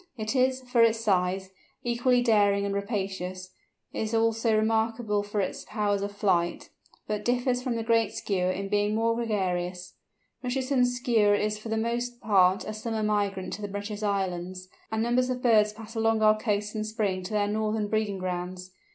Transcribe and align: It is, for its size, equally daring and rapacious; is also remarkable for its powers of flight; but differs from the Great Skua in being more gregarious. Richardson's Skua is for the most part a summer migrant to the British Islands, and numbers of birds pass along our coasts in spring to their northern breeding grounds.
It 0.17 0.35
is, 0.35 0.61
for 0.61 0.81
its 0.81 0.99
size, 0.99 1.51
equally 1.83 2.23
daring 2.23 2.65
and 2.65 2.73
rapacious; 2.73 3.51
is 3.93 4.15
also 4.15 4.55
remarkable 4.57 5.21
for 5.21 5.41
its 5.41 5.63
powers 5.63 6.01
of 6.01 6.11
flight; 6.11 6.71
but 7.05 7.23
differs 7.23 7.61
from 7.61 7.75
the 7.75 7.83
Great 7.83 8.11
Skua 8.11 8.51
in 8.51 8.67
being 8.67 8.95
more 8.95 9.13
gregarious. 9.13 9.93
Richardson's 10.41 10.95
Skua 10.95 11.35
is 11.35 11.59
for 11.59 11.69
the 11.69 11.77
most 11.77 12.19
part 12.19 12.65
a 12.65 12.73
summer 12.73 13.03
migrant 13.03 13.53
to 13.53 13.61
the 13.61 13.67
British 13.67 14.01
Islands, 14.01 14.69
and 14.91 15.03
numbers 15.03 15.29
of 15.29 15.43
birds 15.43 15.71
pass 15.71 15.93
along 15.93 16.23
our 16.23 16.35
coasts 16.35 16.73
in 16.73 16.83
spring 16.83 17.21
to 17.21 17.33
their 17.33 17.47
northern 17.47 17.87
breeding 17.87 18.17
grounds. 18.17 18.71